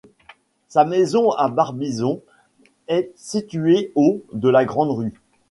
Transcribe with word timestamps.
Sa 0.67 0.83
maison 0.83 1.29
à 1.29 1.47
Barbizon 1.47 2.21
est 2.87 3.11
située 3.17 3.91
au 3.93 4.23
de 4.33 4.49
la 4.49 4.65
Grande 4.65 4.89
Rue. 4.89 5.13